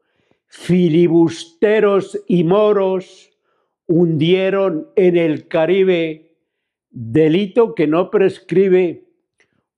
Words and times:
filibusteros 0.48 2.20
y 2.28 2.44
moros 2.44 3.30
hundieron 3.86 4.90
en 4.96 5.16
el 5.16 5.48
Caribe, 5.48 6.40
delito 6.90 7.76
que 7.76 7.86
no 7.86 8.10
prescribe, 8.10 9.04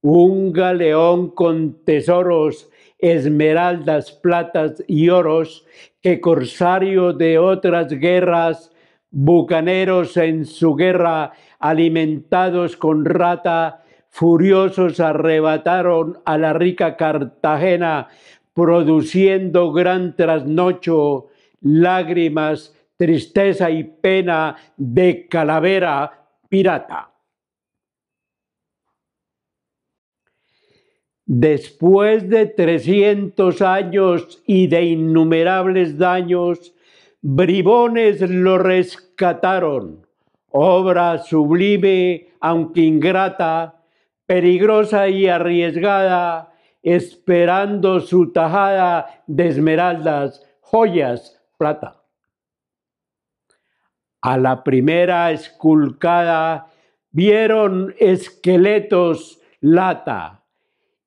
un 0.02 0.54
galeón 0.54 1.32
con 1.32 1.84
tesoros, 1.84 2.70
esmeraldas, 3.00 4.14
platas 4.14 4.82
y 4.88 5.10
oros, 5.10 5.66
que 6.02 6.22
corsario 6.22 7.12
de 7.12 7.38
otras 7.38 7.90
guerras, 7.90 8.72
bucaneros 9.18 10.18
en 10.18 10.44
su 10.46 10.76
guerra, 10.76 11.32
alimentados 11.60 12.76
con 12.76 13.06
rata, 13.06 13.82
furiosos 14.10 15.00
arrebataron 15.00 16.20
a 16.26 16.38
la 16.38 16.52
rica 16.52 16.98
Cartagena, 16.98 18.10
produciendo 18.54 19.72
gran 19.72 20.18
trasnocho, 20.18 21.28
lágrimas, 21.62 22.76
tristeza 22.98 23.72
y 23.72 23.86
pena 23.86 24.58
de 24.76 25.30
calavera 25.30 26.28
pirata. 26.50 27.14
Después 31.26 32.30
de 32.30 32.48
trescientos 32.48 33.62
años 33.62 34.44
y 34.46 34.68
de 34.68 34.84
innumerables 34.84 35.98
daños, 35.98 36.75
bribones 37.28 38.22
lo 38.22 38.60
rescataron, 38.60 40.06
obra 40.52 41.18
sublime 41.18 42.28
aunque 42.40 42.82
ingrata, 42.82 43.82
peligrosa 44.28 45.10
y 45.10 45.28
arriesgada, 45.28 46.54
esperando 46.84 48.00
su 48.00 48.32
tajada 48.32 49.24
de 49.26 49.48
esmeraldas, 49.48 50.46
joyas, 50.62 51.42
plata. 51.58 52.04
A 54.22 54.38
la 54.38 54.64
primera 54.64 55.32
esculcada 55.32 56.68
vieron 57.10 57.96
esqueletos 57.98 59.42
lata 59.62 60.44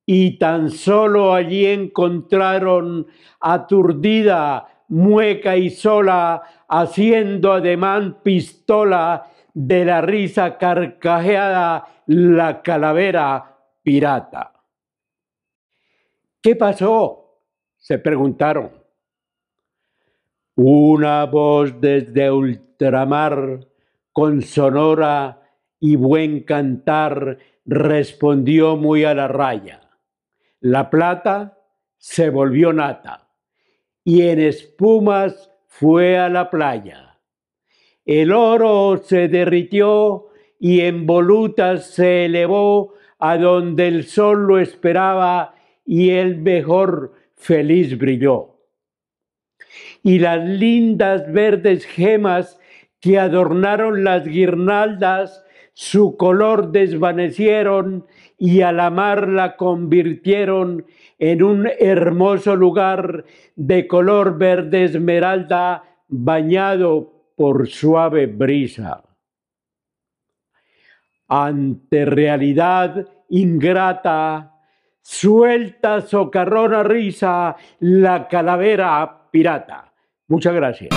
y 0.05 0.37
tan 0.37 0.69
solo 0.69 1.33
allí 1.33 1.65
encontraron 1.65 3.07
aturdida, 3.39 4.78
mueca 4.89 5.55
y 5.55 5.69
sola, 5.69 6.41
haciendo 6.67 7.53
ademán 7.53 8.21
pistola 8.21 9.31
de 9.53 9.85
la 9.85 10.01
risa 10.01 10.57
carcajeada 10.57 11.87
la 12.07 12.61
calavera 12.61 13.57
pirata. 13.83 14.53
¿Qué 16.41 16.55
pasó? 16.55 17.15
se 17.77 17.97
preguntaron. 17.97 18.71
Una 20.55 21.25
voz 21.25 21.79
desde 21.79 22.29
ultramar, 22.29 23.67
con 24.11 24.41
sonora 24.41 25.41
y 25.79 25.95
buen 25.95 26.43
cantar, 26.43 27.37
respondió 27.65 28.75
muy 28.75 29.05
a 29.05 29.13
la 29.13 29.29
raya. 29.29 29.79
La 30.59 30.89
plata 30.89 31.57
se 31.97 32.29
volvió 32.29 32.73
nata 32.73 33.28
y 34.09 34.23
en 34.23 34.39
espumas 34.39 35.51
fue 35.67 36.17
a 36.17 36.29
la 36.29 36.49
playa. 36.49 37.19
El 38.07 38.31
oro 38.31 38.99
se 39.03 39.27
derritió 39.27 40.29
y 40.59 40.81
en 40.81 41.05
volutas 41.05 41.91
se 41.91 42.25
elevó 42.25 42.95
a 43.19 43.37
donde 43.37 43.87
el 43.87 44.05
sol 44.05 44.47
lo 44.47 44.57
esperaba 44.57 45.53
y 45.85 46.09
el 46.09 46.37
mejor 46.37 47.13
feliz 47.35 47.99
brilló. 47.99 48.57
Y 50.01 50.17
las 50.17 50.43
lindas 50.43 51.31
verdes 51.31 51.85
gemas 51.85 52.59
que 52.99 53.19
adornaron 53.19 54.03
las 54.03 54.25
guirnaldas 54.25 55.45
su 55.73 56.17
color 56.17 56.71
desvanecieron 56.71 58.05
y 58.37 58.61
a 58.61 58.71
la 58.71 58.89
mar 58.89 59.27
la 59.27 59.55
convirtieron 59.55 60.85
en 61.17 61.43
un 61.43 61.69
hermoso 61.79 62.55
lugar 62.55 63.25
de 63.55 63.87
color 63.87 64.37
verde 64.37 64.85
esmeralda 64.85 65.83
bañado 66.07 67.13
por 67.35 67.67
suave 67.67 68.27
brisa 68.27 69.03
ante 71.29 72.05
realidad 72.05 73.07
ingrata, 73.29 74.55
suelta 75.01 76.01
socarrona 76.01 76.83
risa 76.83 77.55
la 77.79 78.27
calavera 78.27 79.29
pirata. 79.31 79.93
Muchas 80.27 80.53
gracias. 80.53 80.89